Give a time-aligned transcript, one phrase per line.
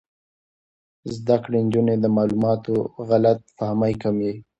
[1.15, 2.75] زده کړې نجونې د معلوماتو
[3.07, 4.33] غلط فهمۍ کموي.